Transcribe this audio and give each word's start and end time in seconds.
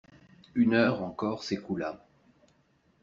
Une 0.55 0.73
heure 0.73 1.03
encore 1.03 1.43
s'écoula. 1.43 2.03